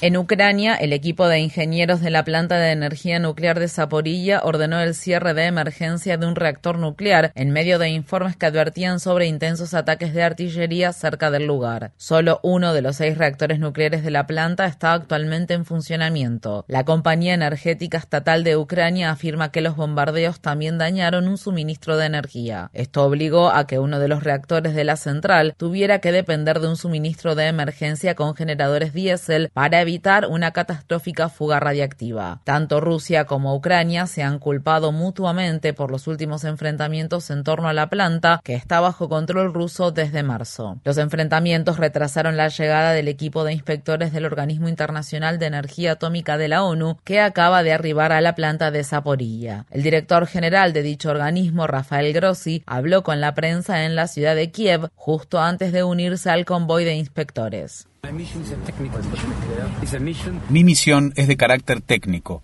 [0.00, 4.78] En Ucrania, el equipo de ingenieros de la planta de energía nuclear de Zaporilla ordenó
[4.78, 9.26] el cierre de emergencia de un reactor nuclear en medio de informes que advertían sobre
[9.26, 11.90] intensos ataques de artillería cerca del lugar.
[11.96, 16.64] Solo uno de los seis reactores nucleares de la planta está actualmente en funcionamiento.
[16.68, 22.06] La compañía energética estatal de Ucrania afirma que los bombardeos también dañaron un suministro de
[22.06, 22.70] energía.
[22.72, 26.68] Esto obligó a que uno de los reactores de la central tuviera que depender de
[26.68, 29.87] un suministro de emergencia con generadores diésel para evitar
[30.28, 32.40] una catastrófica fuga radiactiva.
[32.44, 37.72] Tanto Rusia como Ucrania se han culpado mutuamente por los últimos enfrentamientos en torno a
[37.72, 40.78] la planta, que está bajo control ruso desde marzo.
[40.84, 46.36] Los enfrentamientos retrasaron la llegada del equipo de inspectores del Organismo Internacional de Energía Atómica
[46.36, 49.64] de la ONU, que acaba de arribar a la planta de Zaporilla.
[49.70, 54.34] El director general de dicho organismo, Rafael Grossi, habló con la prensa en la ciudad
[54.34, 57.88] de Kiev justo antes de unirse al convoy de inspectores.
[60.48, 62.42] Mi misión es de carácter técnico.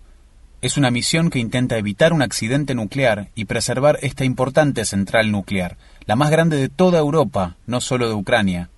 [0.61, 5.77] Es una misión que intenta evitar un accidente nuclear y preservar esta importante central nuclear,
[6.05, 8.69] la más grande de toda Europa, no solo de Ucrania.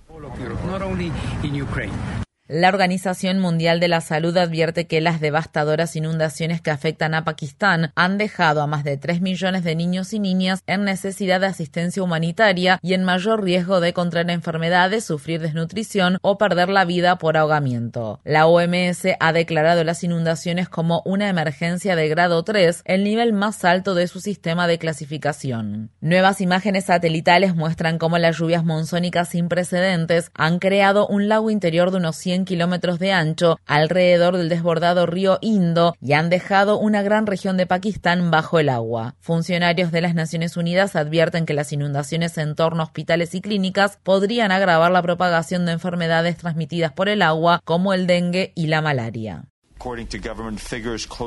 [2.50, 7.92] La Organización Mundial de la Salud advierte que las devastadoras inundaciones que afectan a Pakistán
[7.94, 12.02] han dejado a más de 3 millones de niños y niñas en necesidad de asistencia
[12.02, 17.36] humanitaria y en mayor riesgo de contraer enfermedades, sufrir desnutrición o perder la vida por
[17.36, 18.18] ahogamiento.
[18.24, 23.62] La OMS ha declarado las inundaciones como una emergencia de grado 3, el nivel más
[23.66, 25.90] alto de su sistema de clasificación.
[26.00, 31.90] Nuevas imágenes satelitales muestran cómo las lluvias monzónicas sin precedentes han creado un lago interior
[31.90, 37.02] de unos 100 kilómetros de ancho alrededor del desbordado río Indo y han dejado una
[37.02, 39.14] gran región de Pakistán bajo el agua.
[39.20, 43.98] Funcionarios de las Naciones Unidas advierten que las inundaciones en torno a hospitales y clínicas
[44.02, 48.82] podrían agravar la propagación de enfermedades transmitidas por el agua como el dengue y la
[48.82, 49.44] malaria.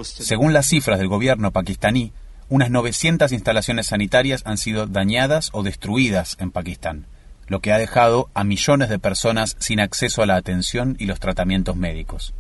[0.03, 2.11] Según las cifras del gobierno pakistaní,
[2.49, 7.07] unas 900 instalaciones sanitarias han sido dañadas o destruidas en Pakistán
[7.51, 11.19] lo que ha dejado a millones de personas sin acceso a la atención y los
[11.19, 12.33] tratamientos médicos.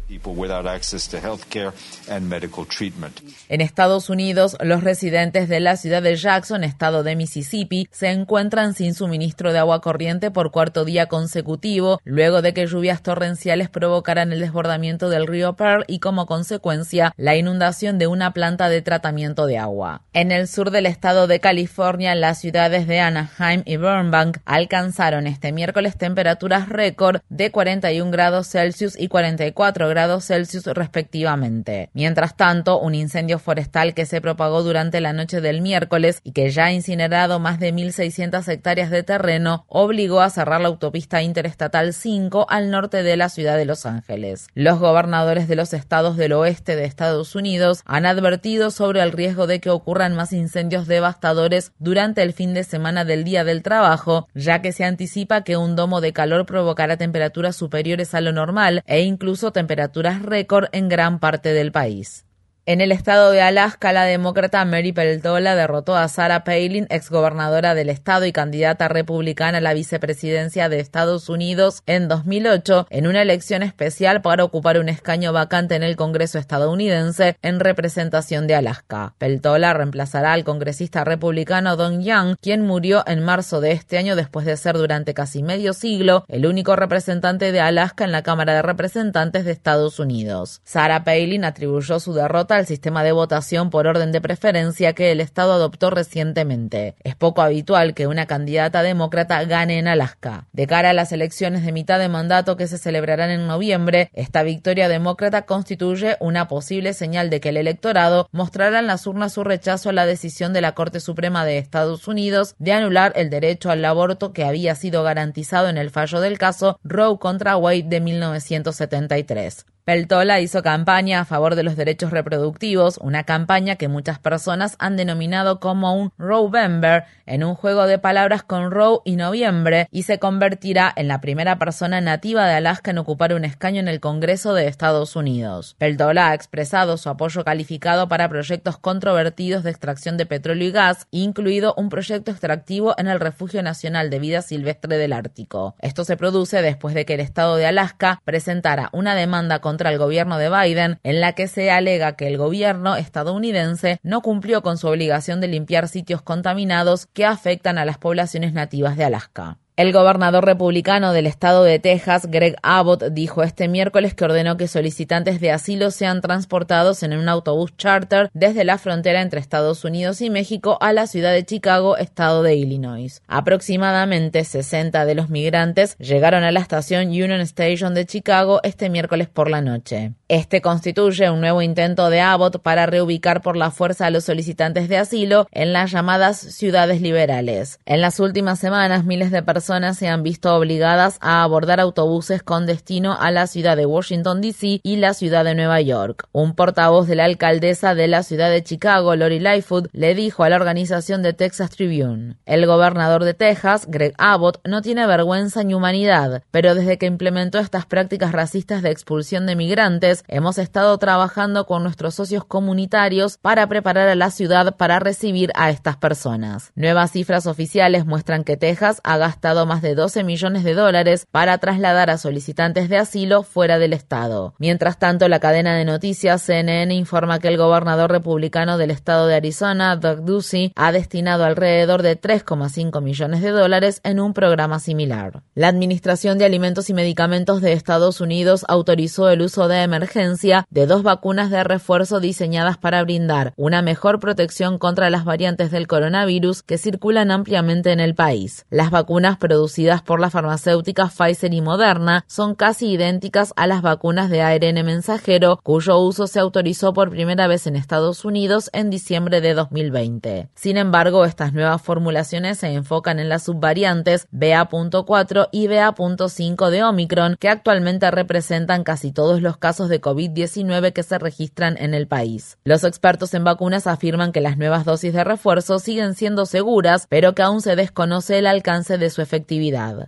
[3.49, 8.73] En Estados Unidos, los residentes de la ciudad de Jackson, estado de Mississippi, se encuentran
[8.73, 14.31] sin suministro de agua corriente por cuarto día consecutivo, luego de que lluvias torrenciales provocaran
[14.31, 19.45] el desbordamiento del río Pearl y como consecuencia la inundación de una planta de tratamiento
[19.45, 20.03] de agua.
[20.13, 25.51] En el sur del estado de California, las ciudades de Anaheim y Burbank alcanzaron este
[25.51, 31.89] miércoles temperaturas récord de 41 grados Celsius y 44 grados Celsius respectivamente.
[31.93, 36.51] Mientras tanto, un incendio forestal que se propagó durante la noche del miércoles y que
[36.51, 41.93] ya ha incinerado más de 1.600 hectáreas de terreno obligó a cerrar la autopista interestatal
[41.93, 44.49] 5 al norte de la ciudad de Los Ángeles.
[44.53, 49.47] Los gobernadores de los estados del oeste de Estados Unidos han advertido sobre el riesgo
[49.47, 54.27] de que ocurran más incendios devastadores durante el fin de semana del Día del Trabajo,
[54.35, 58.31] ya que se han anticipa que un domo de calor provocará temperaturas superiores a lo
[58.31, 62.25] normal e incluso temperaturas récord en gran parte del país.
[62.67, 67.89] En el estado de Alaska, la demócrata Mary Peltola derrotó a Sarah Palin, exgobernadora del
[67.89, 73.63] estado y candidata republicana a la vicepresidencia de Estados Unidos en 2008, en una elección
[73.63, 79.15] especial para ocupar un escaño vacante en el Congreso estadounidense en representación de Alaska.
[79.17, 84.45] Peltola reemplazará al congresista republicano Don Young, quien murió en marzo de este año después
[84.45, 88.61] de ser durante casi medio siglo el único representante de Alaska en la Cámara de
[88.61, 90.61] Representantes de Estados Unidos.
[90.63, 95.21] Sarah Palin atribuyó su derrota al sistema de votación por orden de preferencia que el
[95.21, 96.95] Estado adoptó recientemente.
[97.03, 100.47] Es poco habitual que una candidata demócrata gane en Alaska.
[100.53, 104.43] De cara a las elecciones de mitad de mandato que se celebrarán en noviembre, esta
[104.43, 109.43] victoria demócrata constituye una posible señal de que el electorado mostrará en las urnas su
[109.43, 113.71] rechazo a la decisión de la Corte Suprema de Estados Unidos de anular el derecho
[113.71, 118.01] al aborto que había sido garantizado en el fallo del caso Roe contra Wade de
[118.01, 119.65] 1973.
[119.83, 124.95] Peltola hizo campaña a favor de los derechos reproductivos, una campaña que muchas personas han
[124.95, 130.19] denominado como un Rowember, en un juego de palabras con Row y noviembre, y se
[130.19, 134.53] convertirá en la primera persona nativa de Alaska en ocupar un escaño en el Congreso
[134.53, 135.75] de Estados Unidos.
[135.79, 141.07] Peltola ha expresado su apoyo calificado para proyectos controvertidos de extracción de petróleo y gas,
[141.09, 145.75] incluido un proyecto extractivo en el Refugio Nacional de Vida Silvestre del Ártico.
[145.79, 149.89] Esto se produce después de que el Estado de Alaska presentara una demanda con contra
[149.89, 154.61] el gobierno de Biden, en la que se alega que el gobierno estadounidense no cumplió
[154.61, 159.59] con su obligación de limpiar sitios contaminados que afectan a las poblaciones nativas de Alaska.
[159.81, 164.67] El gobernador republicano del estado de Texas, Greg Abbott, dijo este miércoles que ordenó que
[164.67, 170.21] solicitantes de asilo sean transportados en un autobús charter desde la frontera entre Estados Unidos
[170.21, 173.23] y México a la ciudad de Chicago, estado de Illinois.
[173.27, 179.29] Aproximadamente 60 de los migrantes llegaron a la estación Union Station de Chicago este miércoles
[179.29, 180.11] por la noche.
[180.27, 184.89] Este constituye un nuevo intento de Abbott para reubicar por la fuerza a los solicitantes
[184.89, 187.79] de asilo en las llamadas ciudades liberales.
[187.87, 192.43] En las últimas semanas, miles de personas personas se han visto obligadas a abordar autobuses
[192.43, 194.81] con destino a la ciudad de Washington, D.C.
[194.83, 196.27] y la ciudad de Nueva York.
[196.33, 200.49] Un portavoz de la alcaldesa de la ciudad de Chicago, Lori Lightfoot, le dijo a
[200.49, 205.73] la organización de Texas Tribune, el gobernador de Texas, Greg Abbott, no tiene vergüenza ni
[205.73, 211.65] humanidad, pero desde que implementó estas prácticas racistas de expulsión de migrantes, hemos estado trabajando
[211.65, 216.73] con nuestros socios comunitarios para preparar a la ciudad para recibir a estas personas.
[216.75, 221.57] Nuevas cifras oficiales muestran que Texas ha gastado más de 12 millones de dólares para
[221.57, 224.53] trasladar a solicitantes de asilo fuera del estado.
[224.59, 229.35] Mientras tanto, la cadena de noticias CNN informa que el gobernador republicano del estado de
[229.35, 235.43] Arizona, Doug Ducey, ha destinado alrededor de 3,5 millones de dólares en un programa similar.
[235.55, 240.85] La Administración de Alimentos y Medicamentos de Estados Unidos autorizó el uso de emergencia de
[240.85, 246.63] dos vacunas de refuerzo diseñadas para brindar una mejor protección contra las variantes del coronavirus
[246.63, 248.65] que circulan ampliamente en el país.
[248.69, 254.29] Las vacunas producidas por las farmacéuticas Pfizer y Moderna son casi idénticas a las vacunas
[254.29, 259.41] de ARN mensajero, cuyo uso se autorizó por primera vez en Estados Unidos en diciembre
[259.41, 260.49] de 2020.
[260.55, 267.35] Sin embargo, estas nuevas formulaciones se enfocan en las subvariantes BA.4 y BA.5 de Omicron,
[267.39, 272.59] que actualmente representan casi todos los casos de COVID-19 que se registran en el país.
[272.63, 277.33] Los expertos en vacunas afirman que las nuevas dosis de refuerzo siguen siendo seguras, pero
[277.33, 279.30] que aún se desconoce el alcance de su efectividad.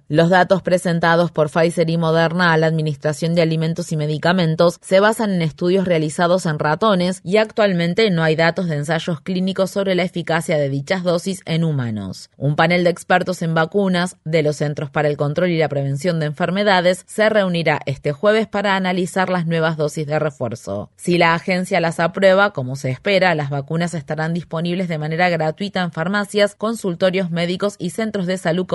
[0.07, 4.99] Los datos presentados por Pfizer y Moderna a la Administración de Alimentos y Medicamentos se
[4.99, 9.95] basan en estudios realizados en ratones y actualmente no hay datos de ensayos clínicos sobre
[9.95, 12.29] la eficacia de dichas dosis en humanos.
[12.37, 16.19] Un panel de expertos en vacunas de los Centros para el Control y la Prevención
[16.19, 20.89] de Enfermedades se reunirá este jueves para analizar las nuevas dosis de refuerzo.
[20.95, 25.81] Si la agencia las aprueba, como se espera, las vacunas estarán disponibles de manera gratuita
[25.81, 28.65] en farmacias, consultorios médicos y centros de salud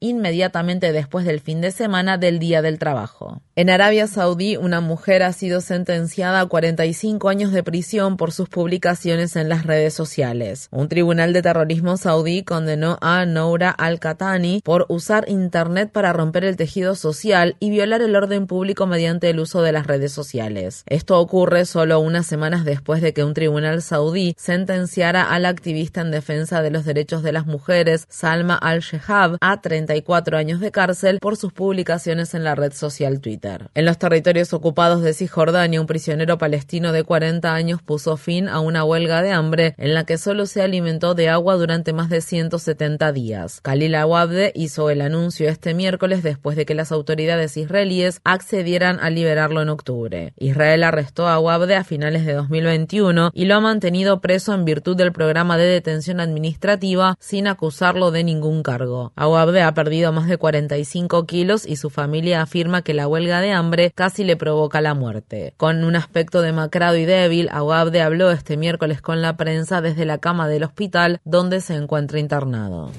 [0.00, 3.40] inmediatamente después del fin de semana del Día del Trabajo.
[3.56, 8.48] En Arabia Saudí, una mujer ha sido sentenciada a 45 años de prisión por sus
[8.48, 10.68] publicaciones en las redes sociales.
[10.72, 16.56] Un tribunal de terrorismo saudí condenó a Noura al-Qatani por usar Internet para romper el
[16.56, 20.82] tejido social y violar el orden público mediante el uso de las redes sociales.
[20.86, 26.00] Esto ocurre solo unas semanas después de que un tribunal saudí sentenciara a la activista
[26.00, 31.18] en defensa de los derechos de las mujeres, Salma al-Shehab, a 34 años de cárcel
[31.20, 33.68] por sus publicaciones en la red social Twitter.
[33.74, 38.60] En los territorios ocupados de Cisjordania, un prisionero palestino de 40 años puso fin a
[38.60, 42.22] una huelga de hambre en la que solo se alimentó de agua durante más de
[42.22, 43.60] 170 días.
[43.60, 49.10] Khalil Awabde hizo el anuncio este miércoles después de que las autoridades israelíes accedieran a
[49.10, 50.32] liberarlo en octubre.
[50.38, 54.96] Israel arrestó a Awabde a finales de 2021 y lo ha mantenido preso en virtud
[54.96, 59.12] del programa de detención administrativa sin acusarlo de ningún cargo.
[59.38, 63.92] Ha perdido más de 45 kilos y su familia afirma que la huelga de hambre
[63.94, 65.54] casi le provoca la muerte.
[65.56, 70.18] Con un aspecto demacrado y débil, Awabde habló este miércoles con la prensa desde la
[70.18, 72.90] cama del hospital donde se encuentra internado.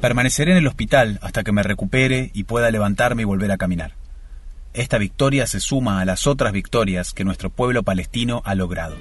[0.00, 3.94] Permaneceré en el hospital hasta que me recupere y pueda levantarme y volver a caminar.
[4.74, 8.96] Esta victoria se suma a las otras victorias que nuestro pueblo palestino ha logrado.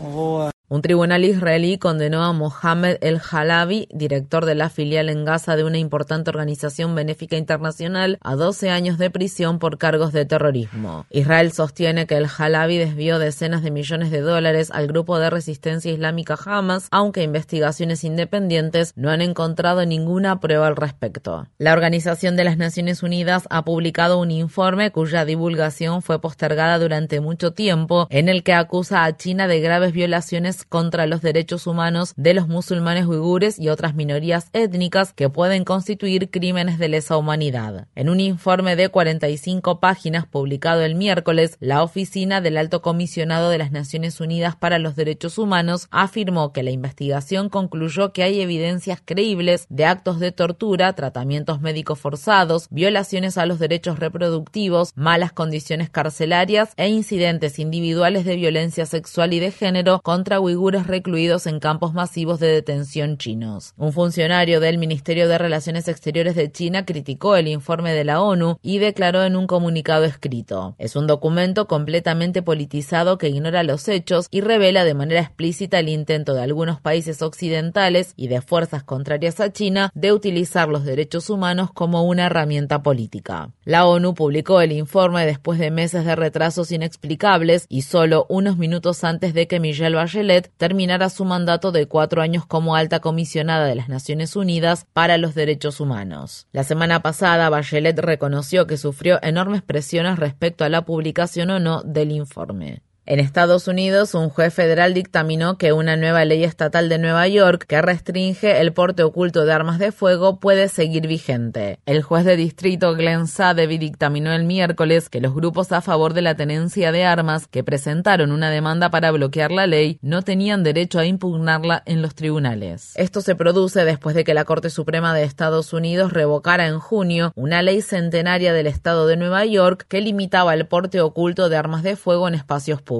[0.00, 0.59] Вот.
[0.72, 5.64] Un tribunal israelí condenó a Mohamed El Halabi, director de la filial en Gaza de
[5.64, 11.06] una importante organización benéfica internacional, a 12 años de prisión por cargos de terrorismo.
[11.10, 15.90] Israel sostiene que El Halabi desvió decenas de millones de dólares al grupo de resistencia
[15.90, 21.48] islámica Hamas, aunque investigaciones independientes no han encontrado ninguna prueba al respecto.
[21.58, 27.18] La Organización de las Naciones Unidas ha publicado un informe cuya divulgación fue postergada durante
[27.18, 32.12] mucho tiempo, en el que acusa a China de graves violaciones contra los derechos humanos
[32.16, 37.88] de los musulmanes uigures y otras minorías étnicas que pueden constituir crímenes de lesa humanidad.
[37.94, 43.58] En un informe de 45 páginas publicado el miércoles, la Oficina del Alto Comisionado de
[43.58, 49.00] las Naciones Unidas para los Derechos Humanos afirmó que la investigación concluyó que hay evidencias
[49.04, 55.90] creíbles de actos de tortura, tratamientos médicos forzados, violaciones a los derechos reproductivos, malas condiciones
[55.90, 60.49] carcelarias e incidentes individuales de violencia sexual y de género contra uigures
[60.86, 63.74] recluidos en campos masivos de detención chinos.
[63.76, 68.58] Un funcionario del Ministerio de Relaciones Exteriores de China criticó el informe de la ONU
[68.62, 74.26] y declaró en un comunicado escrito, es un documento completamente politizado que ignora los hechos
[74.30, 79.40] y revela de manera explícita el intento de algunos países occidentales y de fuerzas contrarias
[79.40, 83.50] a China de utilizar los derechos humanos como una herramienta política.
[83.64, 89.04] La ONU publicó el informe después de meses de retrasos inexplicables y solo unos minutos
[89.04, 93.74] antes de que Michelle Bachelet terminará su mandato de cuatro años como alta comisionada de
[93.74, 96.46] las Naciones Unidas para los Derechos Humanos.
[96.52, 101.82] La semana pasada, Bachelet reconoció que sufrió enormes presiones respecto a la publicación o no
[101.82, 102.82] del informe.
[103.10, 107.64] En Estados Unidos, un juez federal dictaminó que una nueva ley estatal de Nueva York
[107.66, 111.80] que restringe el porte oculto de armas de fuego puede seguir vigente.
[111.86, 116.22] El juez de distrito Glenn Sadevi dictaminó el miércoles que los grupos a favor de
[116.22, 121.00] la tenencia de armas que presentaron una demanda para bloquear la ley no tenían derecho
[121.00, 122.92] a impugnarla en los tribunales.
[122.94, 127.32] Esto se produce después de que la Corte Suprema de Estados Unidos revocara en junio
[127.34, 131.82] una ley centenaria del estado de Nueva York que limitaba el porte oculto de armas
[131.82, 132.99] de fuego en espacios públicos.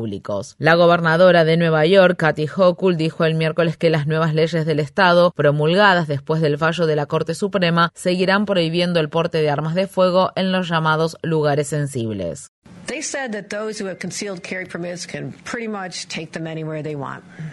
[0.58, 4.80] La gobernadora de Nueva York, Kathy Hochul, dijo el miércoles que las nuevas leyes del
[4.80, 9.74] Estado, promulgadas después del fallo de la Corte Suprema, seguirán prohibiendo el porte de armas
[9.74, 12.50] de fuego en los llamados lugares sensibles.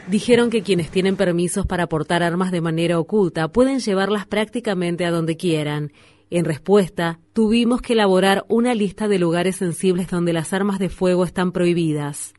[0.08, 5.12] Dijeron que quienes tienen permisos para portar armas de manera oculta pueden llevarlas prácticamente a
[5.12, 5.92] donde quieran.
[6.30, 11.24] En respuesta, tuvimos que elaborar una lista de lugares sensibles donde las armas de fuego
[11.24, 12.34] están prohibidas.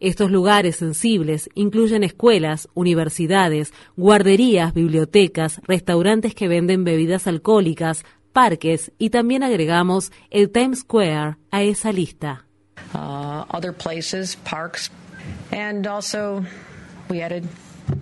[0.00, 9.10] Estos lugares sensibles incluyen escuelas, universidades, guarderías, bibliotecas, restaurantes que venden bebidas alcohólicas, parques y
[9.10, 12.44] también agregamos el Times Square a esa lista.
[12.94, 14.88] Uh, other places, parks,
[15.50, 16.44] and also
[17.10, 17.44] we added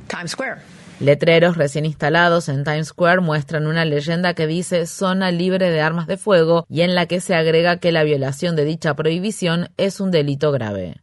[0.08, 0.60] Times Square.
[0.98, 6.06] Letreros recién instalados en Times Square muestran una leyenda que dice zona libre de armas
[6.06, 10.00] de fuego y en la que se agrega que la violación de dicha prohibición es
[10.00, 10.96] un delito grave.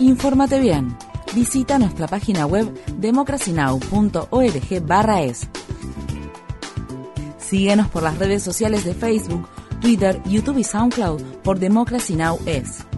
[0.00, 0.96] Infórmate bien.
[1.34, 5.48] Visita nuestra página web democracynow.org/es.
[7.38, 9.48] Síguenos por las redes sociales de Facebook,
[9.80, 12.40] Twitter, YouTube y SoundCloud por Democracy Now!
[12.46, 12.89] es.